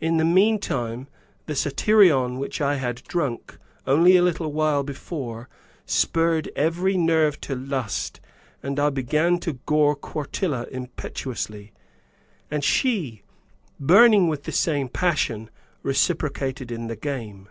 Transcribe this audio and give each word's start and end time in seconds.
In 0.00 0.16
the 0.16 0.24
meantime, 0.24 1.06
the 1.46 1.54
satyrion 1.54 2.40
which 2.40 2.60
I 2.60 2.74
had 2.74 3.04
drunk 3.04 3.56
only 3.86 4.16
a 4.16 4.22
little 4.22 4.50
while 4.52 4.82
before 4.82 5.48
spurred 5.86 6.50
every 6.56 6.96
nerve 6.96 7.40
to 7.42 7.54
lust 7.54 8.20
and 8.64 8.80
I 8.80 8.90
began 8.90 9.38
to 9.38 9.60
gore 9.66 9.94
Quartilla 9.94 10.66
impetuously, 10.72 11.70
and 12.50 12.64
she, 12.64 13.22
burning 13.78 14.26
with 14.26 14.42
the 14.42 14.50
same 14.50 14.88
passion, 14.88 15.50
reciprocated 15.84 16.72
in 16.72 16.88
the 16.88 16.96
game. 16.96 17.48